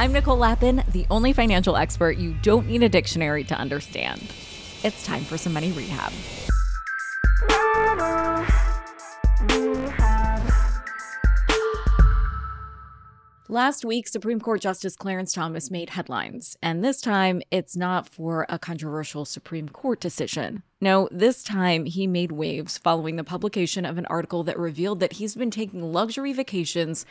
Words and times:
I'm 0.00 0.12
Nicole 0.12 0.36
Lapin, 0.36 0.84
the 0.92 1.04
only 1.10 1.32
financial 1.32 1.76
expert 1.76 2.18
you 2.18 2.32
don't 2.34 2.68
need 2.68 2.84
a 2.84 2.88
dictionary 2.88 3.42
to 3.42 3.56
understand. 3.56 4.22
It's 4.84 5.04
time 5.04 5.24
for 5.24 5.36
some 5.36 5.52
money 5.52 5.72
rehab. 5.72 6.12
Last 13.50 13.84
week, 13.84 14.06
Supreme 14.06 14.40
Court 14.40 14.60
Justice 14.60 14.94
Clarence 14.94 15.32
Thomas 15.32 15.68
made 15.68 15.90
headlines, 15.90 16.56
and 16.62 16.84
this 16.84 17.00
time 17.00 17.42
it's 17.50 17.76
not 17.76 18.08
for 18.08 18.46
a 18.48 18.58
controversial 18.58 19.24
Supreme 19.24 19.68
Court 19.68 19.98
decision. 20.00 20.62
No, 20.80 21.08
this 21.10 21.42
time 21.42 21.86
he 21.86 22.06
made 22.06 22.30
waves 22.30 22.78
following 22.78 23.16
the 23.16 23.24
publication 23.24 23.84
of 23.84 23.98
an 23.98 24.06
article 24.06 24.44
that 24.44 24.58
revealed 24.58 25.00
that 25.00 25.14
he's 25.14 25.34
been 25.34 25.50
taking 25.50 25.92
luxury 25.92 26.32
vacations 26.32 27.04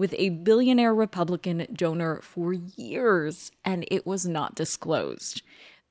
with 0.00 0.14
a 0.16 0.30
billionaire 0.30 0.94
Republican 0.94 1.66
donor 1.74 2.22
for 2.22 2.54
years, 2.54 3.52
and 3.66 3.84
it 3.90 4.06
was 4.06 4.26
not 4.26 4.54
disclosed. 4.54 5.42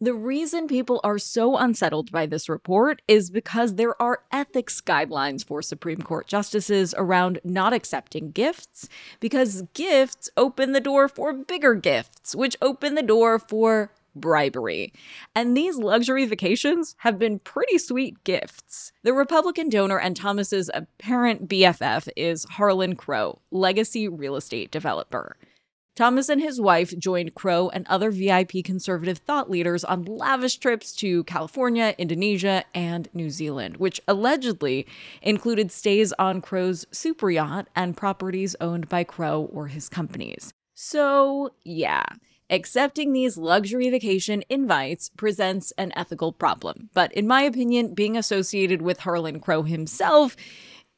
The 0.02 0.16
reason 0.16 0.68
people 0.68 1.00
are 1.04 1.20
so 1.20 1.58
unsettled 1.58 2.12
by 2.12 2.26
this 2.26 2.50
report 2.50 3.04
is 3.08 3.30
because 3.30 3.76
there 3.76 4.02
are 4.02 4.24
ethics 4.32 4.82
guidelines 4.82 5.46
for 5.46 5.62
Supreme 5.62 6.02
Court 6.02 6.26
justices 6.26 6.96
around 6.98 7.40
not 7.44 7.72
accepting 7.72 8.32
gifts, 8.32 8.90
because 9.20 9.62
gifts 9.76 10.28
open 10.36 10.72
the 10.72 10.80
door 10.80 11.08
for 11.08 11.32
bigger 11.32 11.76
gifts, 11.76 12.34
which 12.34 12.58
open 12.64 12.96
the 12.96 13.04
door 13.04 13.38
for 13.38 13.92
bribery. 14.20 14.94
And 15.36 15.56
these 15.56 15.78
luxury 15.78 16.26
vacations 16.26 16.96
have 17.00 17.18
been 17.18 17.40
pretty 17.40 17.78
sweet 17.78 18.24
gifts. 18.24 18.92
The 19.04 19.14
Republican 19.14 19.70
donor 19.70 20.00
and 20.00 20.16
Thomas's 20.16 20.70
apparent 20.74 21.48
BFF 21.48 22.10
is 22.16 22.46
Harlan 22.46 22.96
Crow, 22.96 23.40
legacy 23.52 24.08
real 24.08 24.36
estate 24.36 24.72
developer. 24.72 25.38
Thomas 26.00 26.30
and 26.30 26.40
his 26.40 26.62
wife 26.62 26.98
joined 26.98 27.36
Crow 27.36 27.68
and 27.68 27.86
other 27.88 28.10
VIP 28.10 28.64
conservative 28.64 29.18
thought 29.18 29.50
leaders 29.50 29.84
on 29.84 30.06
lavish 30.06 30.56
trips 30.56 30.94
to 30.94 31.26
California, 31.26 31.94
Indonesia, 31.98 32.64
and 32.74 33.10
New 33.14 33.30
Zealand, 33.30 33.76
which 33.76 34.00
allegedly 34.08 34.88
included 35.22 35.74
stays 35.74 36.14
on 36.14 36.40
Crow's 36.40 36.86
super 36.92 37.30
yacht 37.30 37.68
and 37.76 37.98
properties 37.98 38.56
owned 38.62 38.88
by 38.88 39.04
Crow 39.04 39.50
or 39.52 39.68
his 39.68 39.90
companies. 39.90 40.54
So, 40.74 41.50
yeah, 41.66 42.06
Accepting 42.52 43.14
these 43.14 43.38
luxury 43.38 43.92
vacation 43.92 44.44
invites 44.50 45.10
presents 45.10 45.72
an 45.78 45.94
ethical 45.96 46.34
problem. 46.34 46.90
But 46.96 47.12
in 47.12 47.28
my 47.28 47.44
opinion, 47.44 47.94
being 47.94 48.18
associated 48.18 48.82
with 48.82 49.02
Harlan 49.02 49.40
Crow 49.40 49.62
himself 49.62 50.36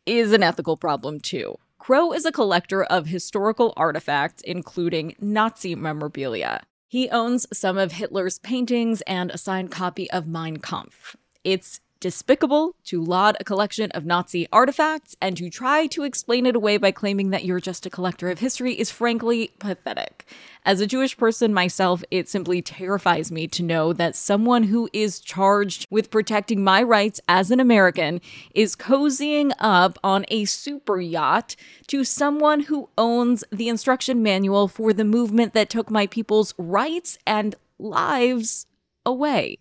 is 0.06 0.32
an 0.32 0.44
ethical 0.44 0.78
problem 0.78 1.20
too. 1.20 1.58
Crow 1.78 2.14
is 2.14 2.26
a 2.26 2.32
collector 2.32 2.84
of 2.84 3.08
historical 3.08 3.74
artifacts, 3.76 4.42
including 4.44 5.14
Nazi 5.20 5.76
memorabilia. 5.76 6.62
He 6.88 7.10
owns 7.10 7.46
some 7.52 7.78
of 7.78 7.94
Hitler's 7.94 8.40
paintings 8.40 9.02
and 9.02 9.30
a 9.30 9.38
signed 9.38 9.72
copy 9.72 10.10
of 10.12 10.28
Mein 10.28 10.58
Kampf. 10.58 11.18
It's 11.44 11.82
despicable 12.02 12.76
to 12.84 13.02
laud 13.02 13.38
a 13.40 13.46
collection 13.46 13.90
of 13.92 14.06
Nazi 14.06 14.48
artifacts 14.52 15.16
and 15.22 15.38
to 15.38 15.50
try 15.50 15.88
to 15.88 16.04
explain 16.04 16.46
it 16.46 16.56
away 16.56 16.78
by 16.78 16.92
claiming 16.92 17.30
that 17.30 17.46
you're 17.46 17.62
just 17.62 17.86
a 17.86 17.90
collector 17.90 18.30
of 18.30 18.40
history 18.40 18.74
is 18.74 18.92
frankly 18.92 19.52
pathetic. 19.60 20.26
As 20.66 20.82
a 20.82 20.88
Jewish 20.88 21.16
person 21.16 21.54
myself, 21.54 22.04
it 22.12 22.28
simply 22.28 22.62
terrifies 22.62 23.32
me 23.32 23.48
to 23.48 23.64
know 23.64 23.94
that 23.94 24.16
someone 24.16 24.64
who 24.64 24.90
is 24.92 25.20
charged 25.20 25.88
with 25.90 26.12
protecting 26.12 26.64
my 26.64 26.84
rights 26.84 27.22
as 27.30 27.52
an 27.52 27.60
American 27.60 28.20
is 28.54 28.76
cozying 28.76 29.52
up 29.60 29.98
on 30.04 30.26
a 30.28 30.46
super 30.46 31.00
yacht 31.00 31.56
to 31.88 32.04
someone 32.04 32.62
who 32.62 32.90
owns 32.98 33.44
the 33.52 33.70
instruction 33.70 34.24
manual 34.24 34.68
for 34.68 34.92
the 34.92 35.06
movement 35.06 35.54
that 35.54 35.70
took 35.70 35.92
my 35.92 36.08
people's 36.08 36.54
rights 36.58 37.18
and 37.26 37.56
lives 37.78 38.66
away. 39.06 39.58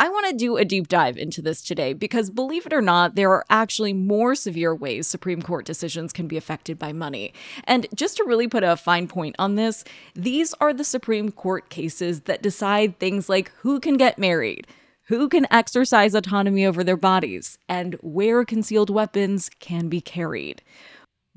I 0.00 0.08
want 0.08 0.28
to 0.28 0.36
do 0.36 0.56
a 0.56 0.64
deep 0.64 0.86
dive 0.86 1.16
into 1.16 1.42
this 1.42 1.60
today 1.60 1.92
because, 1.92 2.30
believe 2.30 2.66
it 2.66 2.72
or 2.72 2.80
not, 2.80 3.16
there 3.16 3.32
are 3.32 3.44
actually 3.50 3.92
more 3.92 4.36
severe 4.36 4.72
ways 4.72 5.08
Supreme 5.08 5.42
Court 5.42 5.66
decisions 5.66 6.12
can 6.12 6.28
be 6.28 6.36
affected 6.36 6.78
by 6.78 6.92
money. 6.92 7.34
And 7.64 7.88
just 7.94 8.16
to 8.18 8.24
really 8.24 8.46
put 8.46 8.62
a 8.62 8.76
fine 8.76 9.08
point 9.08 9.34
on 9.40 9.56
this, 9.56 9.82
these 10.14 10.54
are 10.60 10.72
the 10.72 10.84
Supreme 10.84 11.32
Court 11.32 11.68
cases 11.68 12.20
that 12.22 12.42
decide 12.42 12.98
things 12.98 13.28
like 13.28 13.50
who 13.56 13.80
can 13.80 13.96
get 13.96 14.20
married, 14.20 14.68
who 15.04 15.28
can 15.28 15.48
exercise 15.50 16.14
autonomy 16.14 16.64
over 16.64 16.84
their 16.84 16.96
bodies, 16.96 17.58
and 17.68 17.94
where 17.94 18.44
concealed 18.44 18.90
weapons 18.90 19.50
can 19.58 19.88
be 19.88 20.00
carried 20.00 20.62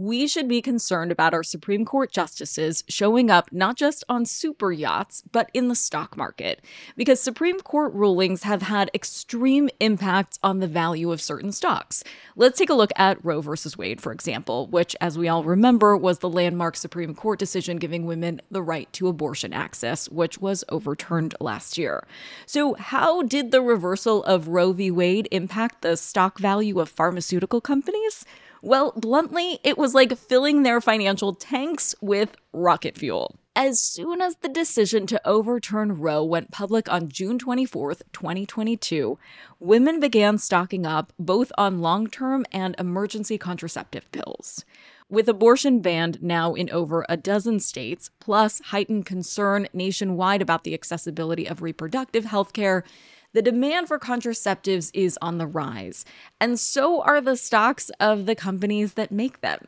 we 0.01 0.27
should 0.27 0.47
be 0.47 0.61
concerned 0.61 1.11
about 1.11 1.33
our 1.33 1.43
Supreme 1.43 1.85
Court 1.85 2.11
justices 2.11 2.83
showing 2.87 3.29
up 3.29 3.51
not 3.51 3.77
just 3.77 4.03
on 4.09 4.25
super 4.25 4.71
yachts, 4.71 5.23
but 5.31 5.51
in 5.53 5.67
the 5.67 5.75
stock 5.75 6.17
market, 6.17 6.63
because 6.97 7.21
Supreme 7.21 7.59
Court 7.59 7.93
rulings 7.93 8.43
have 8.43 8.63
had 8.63 8.89
extreme 8.95 9.69
impacts 9.79 10.39
on 10.41 10.59
the 10.59 10.67
value 10.67 11.11
of 11.11 11.21
certain 11.21 11.51
stocks. 11.51 12.03
Let's 12.35 12.57
take 12.57 12.69
a 12.69 12.73
look 12.73 12.91
at 12.95 13.23
Roe 13.23 13.41
v. 13.41 13.51
Wade, 13.77 14.01
for 14.01 14.11
example, 14.11 14.67
which, 14.67 14.95
as 14.99 15.17
we 15.17 15.27
all 15.27 15.43
remember, 15.43 15.95
was 15.95 16.19
the 16.19 16.29
landmark 16.29 16.75
Supreme 16.75 17.13
Court 17.13 17.37
decision 17.37 17.77
giving 17.77 18.05
women 18.05 18.41
the 18.49 18.63
right 18.63 18.91
to 18.93 19.07
abortion 19.07 19.53
access, 19.53 20.09
which 20.09 20.39
was 20.39 20.63
overturned 20.69 21.35
last 21.39 21.77
year. 21.77 22.07
So, 22.47 22.73
how 22.73 23.21
did 23.21 23.51
the 23.51 23.61
reversal 23.61 24.23
of 24.23 24.47
Roe 24.47 24.73
v. 24.73 24.89
Wade 24.89 25.27
impact 25.31 25.81
the 25.81 25.95
stock 25.95 26.39
value 26.39 26.79
of 26.79 26.89
pharmaceutical 26.89 27.61
companies? 27.61 28.25
Well, 28.61 28.93
bluntly, 28.95 29.59
it 29.63 29.77
was 29.77 29.95
like 29.95 30.15
filling 30.17 30.61
their 30.61 30.79
financial 30.81 31.33
tanks 31.33 31.95
with 31.99 32.35
rocket 32.53 32.95
fuel. 32.95 33.35
As 33.55 33.79
soon 33.79 34.21
as 34.21 34.35
the 34.37 34.47
decision 34.47 35.07
to 35.07 35.27
overturn 35.27 35.99
Roe 35.99 36.23
went 36.23 36.51
public 36.51 36.87
on 36.87 37.09
June 37.09 37.37
24, 37.39 37.95
2022, 38.13 39.17
women 39.59 39.99
began 39.99 40.37
stocking 40.37 40.85
up 40.85 41.11
both 41.19 41.51
on 41.57 41.81
long 41.81 42.07
term 42.07 42.45
and 42.51 42.75
emergency 42.77 43.37
contraceptive 43.37 44.09
pills. 44.11 44.63
With 45.09 45.27
abortion 45.27 45.81
banned 45.81 46.23
now 46.23 46.53
in 46.53 46.69
over 46.69 47.05
a 47.09 47.17
dozen 47.17 47.59
states, 47.59 48.11
plus 48.21 48.61
heightened 48.65 49.05
concern 49.05 49.67
nationwide 49.73 50.41
about 50.41 50.63
the 50.63 50.73
accessibility 50.73 51.45
of 51.45 51.61
reproductive 51.61 52.23
health 52.23 52.53
care, 52.53 52.85
the 53.33 53.41
demand 53.41 53.87
for 53.87 53.99
contraceptives 53.99 54.91
is 54.93 55.17
on 55.21 55.37
the 55.37 55.47
rise, 55.47 56.05
and 56.39 56.59
so 56.59 57.01
are 57.01 57.21
the 57.21 57.37
stocks 57.37 57.89
of 57.99 58.25
the 58.25 58.35
companies 58.35 58.93
that 58.93 59.11
make 59.11 59.41
them. 59.41 59.67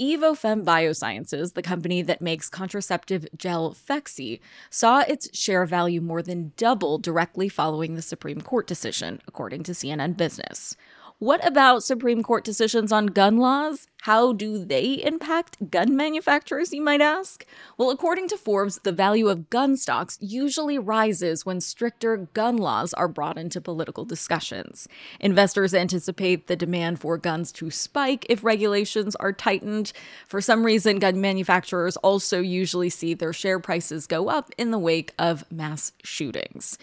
Evofem 0.00 0.62
Biosciences, 0.62 1.54
the 1.54 1.62
company 1.62 2.02
that 2.02 2.20
makes 2.20 2.50
contraceptive 2.50 3.26
gel 3.34 3.72
Phexxi, 3.72 4.40
saw 4.68 5.00
its 5.00 5.34
share 5.36 5.64
value 5.64 6.02
more 6.02 6.20
than 6.20 6.52
double 6.58 6.98
directly 6.98 7.48
following 7.48 7.94
the 7.94 8.02
Supreme 8.02 8.42
Court 8.42 8.66
decision, 8.66 9.22
according 9.26 9.62
to 9.62 9.72
CNN 9.72 10.16
Business. 10.16 10.76
What 11.18 11.42
about 11.46 11.82
Supreme 11.82 12.22
Court 12.22 12.44
decisions 12.44 12.92
on 12.92 13.06
gun 13.06 13.38
laws? 13.38 13.86
How 14.02 14.34
do 14.34 14.62
they 14.62 15.02
impact 15.02 15.70
gun 15.70 15.96
manufacturers, 15.96 16.74
you 16.74 16.82
might 16.82 17.00
ask? 17.00 17.46
Well, 17.78 17.88
according 17.88 18.28
to 18.28 18.36
Forbes, 18.36 18.80
the 18.84 18.92
value 18.92 19.28
of 19.28 19.48
gun 19.48 19.78
stocks 19.78 20.18
usually 20.20 20.78
rises 20.78 21.46
when 21.46 21.62
stricter 21.62 22.28
gun 22.34 22.58
laws 22.58 22.92
are 22.92 23.08
brought 23.08 23.38
into 23.38 23.62
political 23.62 24.04
discussions. 24.04 24.88
Investors 25.18 25.72
anticipate 25.72 26.48
the 26.48 26.54
demand 26.54 27.00
for 27.00 27.16
guns 27.16 27.50
to 27.52 27.70
spike 27.70 28.26
if 28.28 28.44
regulations 28.44 29.16
are 29.16 29.32
tightened. 29.32 29.94
For 30.28 30.42
some 30.42 30.66
reason, 30.66 30.98
gun 30.98 31.18
manufacturers 31.18 31.96
also 31.96 32.42
usually 32.42 32.90
see 32.90 33.14
their 33.14 33.32
share 33.32 33.58
prices 33.58 34.06
go 34.06 34.28
up 34.28 34.50
in 34.58 34.70
the 34.70 34.78
wake 34.78 35.14
of 35.18 35.50
mass 35.50 35.92
shootings. 36.04 36.76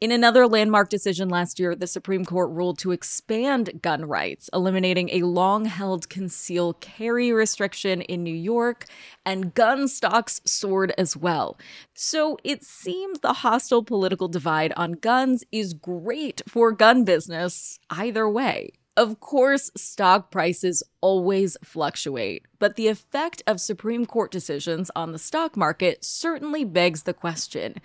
In 0.00 0.10
another 0.10 0.48
landmark 0.48 0.90
decision 0.90 1.28
last 1.28 1.60
year, 1.60 1.76
the 1.76 1.86
Supreme 1.86 2.24
Court 2.24 2.50
ruled 2.50 2.78
to 2.80 2.90
expand 2.90 3.80
gun 3.80 4.04
rights, 4.04 4.50
eliminating 4.52 5.08
a 5.10 5.22
long 5.22 5.66
held 5.66 6.08
conceal 6.08 6.74
carry 6.74 7.32
restriction 7.32 8.02
in 8.02 8.24
New 8.24 8.34
York, 8.34 8.86
and 9.24 9.54
gun 9.54 9.86
stocks 9.86 10.40
soared 10.44 10.92
as 10.98 11.16
well. 11.16 11.56
So 11.94 12.36
it 12.42 12.64
seems 12.64 13.20
the 13.20 13.34
hostile 13.34 13.84
political 13.84 14.26
divide 14.26 14.72
on 14.76 14.92
guns 14.92 15.44
is 15.52 15.74
great 15.74 16.42
for 16.48 16.72
gun 16.72 17.04
business 17.04 17.78
either 17.88 18.28
way. 18.28 18.72
Of 18.96 19.20
course, 19.20 19.70
stock 19.76 20.30
prices 20.30 20.82
always 21.00 21.56
fluctuate, 21.62 22.46
but 22.58 22.76
the 22.76 22.88
effect 22.88 23.42
of 23.46 23.60
Supreme 23.60 24.06
Court 24.06 24.32
decisions 24.32 24.90
on 24.94 25.12
the 25.12 25.18
stock 25.18 25.56
market 25.56 26.04
certainly 26.04 26.64
begs 26.64 27.04
the 27.04 27.14
question 27.14 27.76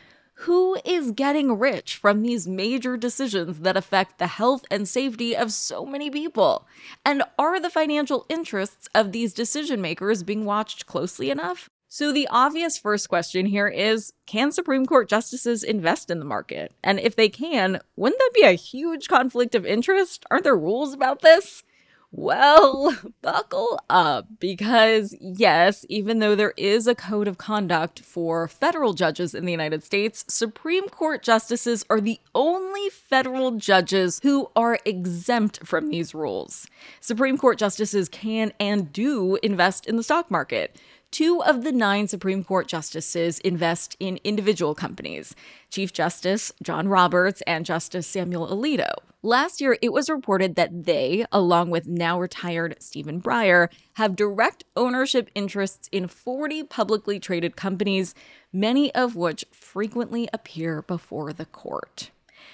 who 0.43 0.77
is 0.85 1.11
getting 1.11 1.59
rich 1.59 1.97
from 1.97 2.21
these 2.21 2.47
major 2.47 2.95
decisions 2.95 3.59
that 3.59 3.75
affect 3.75 4.19
the 4.19 4.27
health 4.27 4.63
and 4.71 4.87
safety 4.87 5.35
of 5.35 5.51
so 5.51 5.85
many 5.85 6.09
people? 6.09 6.65
And 7.03 7.23
are 7.37 7.59
the 7.59 7.69
financial 7.69 8.25
interests 8.29 8.87
of 8.95 9.11
these 9.11 9.33
decision 9.33 9.81
makers 9.81 10.23
being 10.23 10.45
watched 10.45 10.85
closely 10.85 11.29
enough? 11.29 11.69
So, 11.89 12.13
the 12.13 12.27
obvious 12.29 12.77
first 12.77 13.09
question 13.09 13.47
here 13.47 13.67
is 13.67 14.13
Can 14.27 14.51
Supreme 14.51 14.85
Court 14.85 15.09
justices 15.09 15.63
invest 15.63 16.09
in 16.09 16.19
the 16.19 16.25
market? 16.25 16.71
And 16.83 16.99
if 16.99 17.15
they 17.15 17.29
can, 17.29 17.81
wouldn't 17.97 18.19
that 18.19 18.31
be 18.33 18.43
a 18.43 18.51
huge 18.51 19.07
conflict 19.07 19.55
of 19.55 19.65
interest? 19.65 20.23
Aren't 20.31 20.43
there 20.45 20.55
rules 20.55 20.93
about 20.93 21.21
this? 21.21 21.63
Well, 22.11 22.95
buckle 23.21 23.79
up 23.89 24.27
because, 24.39 25.15
yes, 25.21 25.85
even 25.89 26.19
though 26.19 26.35
there 26.35 26.53
is 26.57 26.87
a 26.87 26.95
code 26.95 27.27
of 27.27 27.37
conduct 27.37 27.99
for 27.99 28.47
federal 28.47 28.93
judges 28.93 29.35
in 29.35 29.45
the 29.45 29.51
United 29.51 29.83
States, 29.83 30.25
Supreme 30.27 30.89
Court 30.89 31.21
justices 31.21 31.85
are 31.89 32.01
the 32.01 32.19
only 32.33 32.89
federal 32.89 33.51
judges 33.51 34.19
who 34.23 34.49
are 34.55 34.79
exempt 34.85 35.65
from 35.67 35.89
these 35.89 36.15
rules. 36.15 36.67
Supreme 36.99 37.37
Court 37.37 37.59
justices 37.59 38.09
can 38.09 38.53
and 38.59 38.91
do 38.91 39.37
invest 39.43 39.85
in 39.85 39.95
the 39.95 40.03
stock 40.03 40.31
market. 40.31 40.75
Two 41.11 41.41
of 41.41 41.63
the 41.63 41.71
nine 41.71 42.07
Supreme 42.07 42.43
Court 42.43 42.67
justices 42.67 43.39
invest 43.39 43.97
in 43.99 44.19
individual 44.23 44.75
companies 44.75 45.35
Chief 45.71 45.91
Justice 45.91 46.51
John 46.61 46.87
Roberts 46.87 47.41
and 47.47 47.65
Justice 47.65 48.05
Samuel 48.05 48.47
Alito. 48.47 48.93
Last 49.23 49.59
year, 49.59 49.77
it 49.81 49.91
was 49.91 50.09
reported 50.09 50.55
that 50.55 50.85
they, 50.85 51.25
along 51.31 51.71
with 51.71 51.87
now 51.87 52.19
retired 52.19 52.77
Stephen 52.79 53.21
Breyer, 53.21 53.69
have 53.93 54.15
direct 54.15 54.63
ownership 54.77 55.29
interests 55.33 55.89
in 55.91 56.07
40 56.07 56.63
publicly 56.63 57.19
traded 57.19 57.55
companies, 57.55 58.13
many 58.53 58.93
of 58.93 59.15
which 59.15 59.43
frequently 59.51 60.29
appear 60.31 60.83
before 60.83 61.33
the 61.33 61.45
court. 61.45 62.11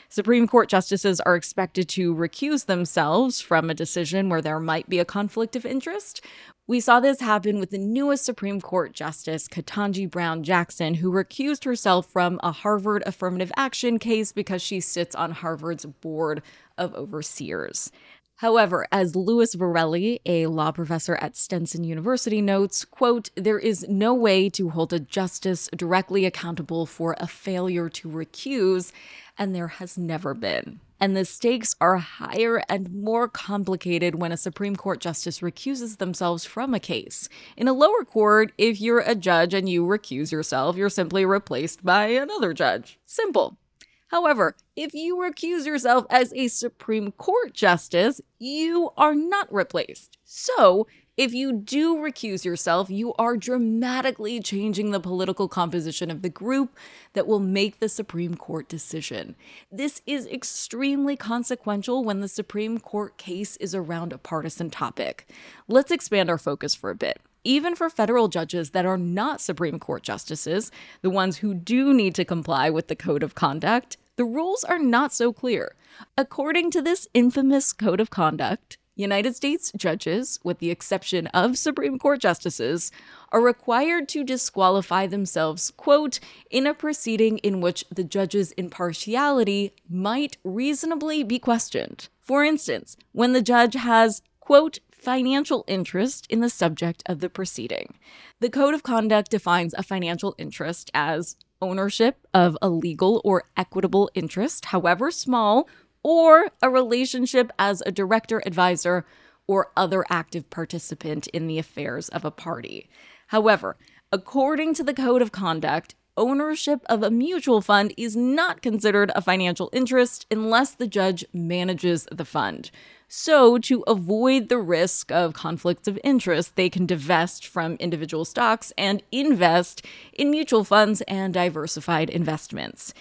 Supreme 0.09 0.47
Court 0.47 0.69
justices 0.69 1.19
are 1.21 1.35
expected 1.35 1.89
to 1.89 2.15
recuse 2.15 2.65
themselves 2.65 3.41
from 3.41 3.69
a 3.69 3.73
decision 3.73 4.29
where 4.29 4.41
there 4.41 4.59
might 4.59 4.89
be 4.89 4.99
a 4.99 5.05
conflict 5.05 5.55
of 5.55 5.65
interest. 5.65 6.21
We 6.67 6.79
saw 6.79 6.99
this 6.99 7.19
happen 7.19 7.59
with 7.59 7.69
the 7.69 7.77
newest 7.77 8.25
Supreme 8.25 8.59
Court 8.59 8.93
Justice, 8.93 9.47
Ketanji 9.47 10.09
Brown 10.09 10.43
Jackson, 10.43 10.95
who 10.95 11.11
recused 11.11 11.63
herself 11.63 12.07
from 12.07 12.39
a 12.41 12.51
Harvard 12.51 13.03
affirmative 13.05 13.51
action 13.55 13.99
case 13.99 14.31
because 14.31 14.61
she 14.61 14.79
sits 14.79 15.15
on 15.15 15.31
Harvard's 15.31 15.85
board 15.85 16.41
of 16.77 16.93
overseers. 16.95 17.91
However, 18.39 18.85
as 18.91 19.15
Louis 19.15 19.55
Virelli, 19.55 20.19
a 20.25 20.47
law 20.47 20.71
professor 20.71 21.15
at 21.15 21.37
Stetson 21.37 21.85
University, 21.85 22.41
notes, 22.41 22.83
quote, 22.83 23.29
there 23.35 23.59
is 23.59 23.87
no 23.87 24.13
way 24.13 24.49
to 24.49 24.69
hold 24.69 24.91
a 24.91 24.99
justice 24.99 25.69
directly 25.73 26.25
accountable 26.25 26.85
for 26.85 27.15
a 27.17 27.27
failure 27.27 27.87
to 27.87 28.09
recuse, 28.09 28.91
and 29.37 29.55
there 29.55 29.69
has 29.69 29.97
never 29.97 30.33
been. 30.33 30.81
And 30.99 31.15
the 31.15 31.23
stakes 31.23 31.75
are 31.79 31.97
higher 31.97 32.61
and 32.67 32.93
more 32.93 33.29
complicated 33.29 34.15
when 34.15 34.33
a 34.33 34.37
Supreme 34.37 34.75
Court 34.75 34.99
justice 34.99 35.41
recuses 35.41 35.97
themselves 35.97 36.43
from 36.43 36.73
a 36.73 36.79
case. 36.79 37.29
In 37.55 37.69
a 37.69 37.73
lower 37.73 38.03
court, 38.03 38.51
if 38.57 38.81
you're 38.81 38.99
a 38.99 39.15
judge 39.15 39.53
and 39.53 39.69
you 39.69 39.85
recuse 39.85 40.33
yourself, 40.33 40.75
you're 40.75 40.89
simply 40.89 41.25
replaced 41.25 41.85
by 41.85 42.07
another 42.07 42.53
judge. 42.53 42.99
Simple. 43.05 43.57
However, 44.07 44.55
if 44.75 44.93
you 44.93 45.17
recuse 45.17 45.65
yourself 45.65 46.05
as 46.09 46.31
a 46.33 46.47
Supreme 46.47 47.11
Court 47.13 47.53
justice, 47.53 48.21
you 48.39 48.91
are 48.97 49.15
not 49.15 49.51
replaced. 49.51 50.17
So, 50.23 50.87
if 51.17 51.33
you 51.33 51.53
do 51.53 51.95
recuse 51.95 52.43
yourself, 52.43 52.89
you 52.89 53.13
are 53.13 53.37
dramatically 53.37 54.41
changing 54.41 54.91
the 54.91 54.99
political 54.99 55.47
composition 55.47 56.11
of 56.11 56.21
the 56.21 56.29
group 56.29 56.75
that 57.13 57.25
will 57.25 57.39
make 57.39 57.79
the 57.79 57.87
Supreme 57.87 58.35
Court 58.35 58.67
decision. 58.67 59.35
This 59.71 60.01
is 60.05 60.27
extremely 60.27 61.15
consequential 61.15 62.03
when 62.03 62.19
the 62.19 62.27
Supreme 62.27 62.79
Court 62.79 63.17
case 63.17 63.55
is 63.57 63.73
around 63.73 64.11
a 64.11 64.17
partisan 64.17 64.69
topic. 64.69 65.25
Let's 65.69 65.91
expand 65.91 66.29
our 66.29 66.37
focus 66.37 66.75
for 66.75 66.89
a 66.89 66.95
bit 66.95 67.21
even 67.45 67.75
for 67.75 67.89
federal 67.89 68.27
judges 68.27 68.71
that 68.71 68.85
are 68.85 68.97
not 68.97 69.39
Supreme 69.39 69.79
Court 69.79 70.03
justices, 70.03 70.71
the 71.01 71.09
ones 71.09 71.37
who 71.37 71.53
do 71.53 71.93
need 71.93 72.15
to 72.15 72.25
comply 72.25 72.69
with 72.69 72.87
the 72.89 72.95
code 72.95 73.23
of 73.23 73.35
conduct, 73.35 73.95
the 74.17 74.25
rules 74.25 74.63
are 74.63 74.79
not 74.79 75.13
so 75.13 75.31
clear. 75.31 75.75
According 76.17 76.71
to 76.71 76.81
this 76.81 77.07
infamous 77.13 77.71
code 77.71 77.99
of 78.01 78.09
conduct, 78.09 78.77
United 78.97 79.35
States 79.35 79.73
judges, 79.75 80.39
with 80.43 80.59
the 80.59 80.71
exception 80.71 81.27
of 81.27 81.57
Supreme 81.57 81.99
Court 81.99 82.21
justices, 82.21 82.91
are 83.31 83.41
required 83.41 84.07
to 84.09 84.23
disqualify 84.23 85.05
themselves, 85.05 85.71
quote, 85.71 86.19
in 86.49 86.65
a 86.65 86.73
proceeding 86.73 87.37
in 87.39 87.59
which 87.59 87.83
the 87.93 88.05
judge's 88.05 88.51
impartiality 88.53 89.73
might 89.89 90.37
reasonably 90.45 91.23
be 91.23 91.39
questioned. 91.39 92.07
For 92.21 92.45
instance, 92.45 92.95
when 93.11 93.33
the 93.33 93.41
judge 93.41 93.73
has, 93.73 94.21
quote, 94.39 94.79
financial 95.05 95.63
interest 95.67 96.25
in 96.31 96.39
the 96.39 96.49
subject 96.49 97.03
of 97.05 97.19
the 97.19 97.29
proceeding. 97.29 97.93
The 98.39 98.49
Code 98.49 98.73
of 98.73 98.81
Conduct 98.81 99.29
defines 99.29 99.75
a 99.75 99.83
financial 99.83 100.33
interest 100.39 100.89
as 100.95 101.35
ownership 101.61 102.27
of 102.33 102.57
a 102.59 102.69
legal 102.69 103.21
or 103.23 103.43
equitable 103.55 104.09
interest, 104.15 104.65
however 104.65 105.11
small, 105.11 105.69
or 106.01 106.49
a 106.59 106.71
relationship 106.71 107.51
as 107.59 107.83
a 107.85 107.91
director, 107.91 108.41
advisor, 108.47 109.05
or 109.47 109.71
other 109.77 110.03
active 110.09 110.49
participant 110.49 111.27
in 111.27 111.45
the 111.45 111.59
affairs 111.59 112.09
of 112.09 112.25
a 112.25 112.31
party. 112.31 112.89
However, 113.27 113.77
according 114.11 114.73
to 114.73 114.83
the 114.83 114.93
Code 114.93 115.21
of 115.21 115.31
Conduct, 115.31 115.93
ownership 116.17 116.81
of 116.87 117.03
a 117.03 117.11
mutual 117.11 117.61
fund 117.61 117.93
is 117.95 118.15
not 118.15 118.63
considered 118.63 119.11
a 119.13 119.21
financial 119.21 119.69
interest 119.71 120.25
unless 120.31 120.73
the 120.73 120.87
judge 120.87 121.23
manages 121.31 122.07
the 122.11 122.25
fund. 122.25 122.71
So, 123.07 123.59
to 123.59 123.83
avoid 123.85 124.49
the 124.49 124.57
risk 124.57 125.11
of 125.11 125.33
conflicts 125.33 125.87
of 125.87 125.99
interest, 126.03 126.55
they 126.55 126.69
can 126.69 126.85
divest 126.85 127.45
from 127.45 127.75
individual 127.75 128.25
stocks 128.25 128.73
and 128.77 129.03
invest 129.11 129.85
in 130.11 130.31
mutual 130.31 130.63
funds 130.63 131.01
and 131.01 131.33
diversified 131.33 132.09
investments. 132.09 132.93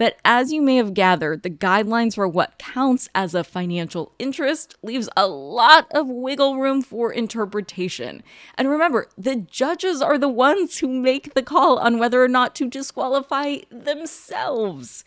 But 0.00 0.16
as 0.24 0.50
you 0.50 0.62
may 0.62 0.76
have 0.76 0.94
gathered, 0.94 1.42
the 1.42 1.50
guidelines 1.50 2.14
for 2.14 2.26
what 2.26 2.56
counts 2.56 3.10
as 3.14 3.34
a 3.34 3.44
financial 3.44 4.12
interest 4.18 4.74
leaves 4.82 5.10
a 5.14 5.26
lot 5.26 5.88
of 5.92 6.08
wiggle 6.08 6.56
room 6.56 6.80
for 6.80 7.12
interpretation. 7.12 8.22
And 8.56 8.70
remember, 8.70 9.08
the 9.18 9.36
judges 9.36 10.00
are 10.00 10.16
the 10.16 10.26
ones 10.30 10.78
who 10.78 10.88
make 10.88 11.34
the 11.34 11.42
call 11.42 11.78
on 11.78 11.98
whether 11.98 12.24
or 12.24 12.28
not 12.28 12.54
to 12.54 12.66
disqualify 12.66 13.58
themselves. 13.70 15.04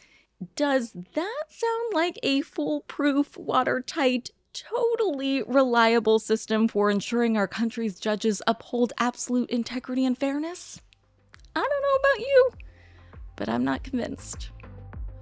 Does 0.56 0.92
that 0.92 1.44
sound 1.48 1.94
like 1.94 2.20
a 2.22 2.42
foolproof, 2.42 3.36
watertight 3.36 4.30
totally 4.54 5.44
reliable 5.44 6.20
system 6.20 6.68
for 6.68 6.90
ensuring 6.90 7.38
our 7.38 7.48
country's 7.48 8.00
judges 8.00 8.42
uphold 8.48 8.94
absolute 9.00 9.50
integrity 9.50 10.06
and 10.06 10.18
fairness? 10.18 10.80
I 11.56 11.60
don't 11.60 11.70
know 11.70 12.10
about 12.10 12.28
you, 12.28 12.52
but 13.36 13.50
I'm 13.50 13.64
not 13.64 13.84
convinced. 13.84 14.52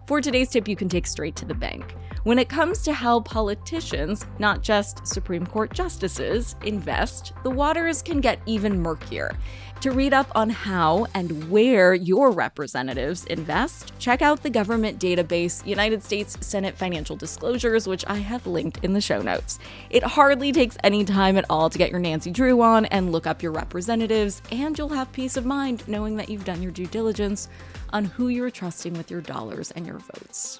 For 0.08 0.22
today's 0.22 0.50
tip, 0.50 0.68
you 0.68 0.76
can 0.76 0.90
take 0.90 1.08
straight 1.08 1.36
to 1.38 1.46
the 1.46 1.54
bank. 1.54 1.96
When 2.24 2.38
it 2.38 2.50
comes 2.50 2.84
to 2.84 2.94
how 2.94 3.22
politicians, 3.22 4.28
not 4.38 4.62
just 4.62 5.08
Supreme 5.08 5.44
Court 5.44 5.74
justices, 5.74 6.56
invest, 6.63 7.34
the 7.42 7.50
waters 7.50 8.04
can 8.04 8.22
get 8.22 8.40
even 8.46 8.80
murkier. 8.80 9.36
To 9.80 9.90
read 9.90 10.13
up 10.13 10.28
on 10.36 10.51
how 10.51 11.08
and 11.16 11.50
where 11.50 11.96
your 11.96 12.30
representatives 12.30 13.25
invest, 13.25 13.94
check 13.98 14.22
out 14.22 14.44
the 14.44 14.51
government 14.51 15.00
database 15.00 15.66
United 15.66 16.04
States 16.04 16.38
Senate 16.42 16.78
Financial 16.78 17.16
Disclosures, 17.16 17.88
which 17.88 18.06
I 18.06 18.18
have 18.18 18.46
linked 18.46 18.86
in 18.86 18.94
the 18.94 19.01
show 19.01 19.24
notes. 19.24 19.58
It 19.90 20.04
hardly 20.04 20.51
takes 20.51 20.78
any 20.84 21.04
time 21.04 21.38
at 21.38 21.46
all 21.50 21.72
to 21.72 21.78
get 21.80 21.90
your 21.90 22.00
Nancy 22.00 22.30
Drew 22.30 22.62
on 22.62 22.86
and 22.86 23.12
look 23.12 23.25
up 23.25 23.42
your 23.42 23.51
representatives, 23.51 24.44
and 24.51 24.78
you'll 24.78 24.90
have 24.90 25.12
peace 25.12 25.38
of 25.38 25.48
mind 25.48 25.88
knowing 25.88 26.18
that 26.18 26.30
you've 26.30 26.46
done 26.46 26.62
your 26.62 26.72
due 26.72 26.86
diligence 26.86 27.50
on 27.94 28.06
who 28.06 28.28
you're 28.28 28.51
trusting 28.51 28.94
with 28.94 29.10
your 29.10 29.22
dollars 29.22 29.72
and 29.72 29.88
your 29.88 29.98
votes. 29.98 30.60